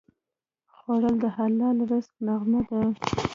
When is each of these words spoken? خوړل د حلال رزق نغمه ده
خوړل 0.77 1.15
د 1.23 1.25
حلال 1.37 1.77
رزق 1.89 2.13
نغمه 2.25 2.61
ده 2.69 2.81